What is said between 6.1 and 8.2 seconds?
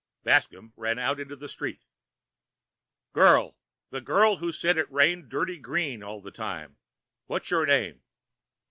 the time, what's your name?"